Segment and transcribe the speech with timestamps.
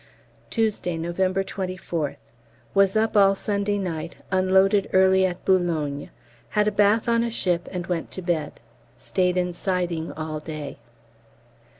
[0.49, 2.15] Tuesday, November 24th.
[2.73, 6.09] Was up all Sunday night; unloaded early at Boulogne.
[6.49, 8.59] Had a bath on a ship and went to bed.
[8.97, 10.79] Stayed in siding all day.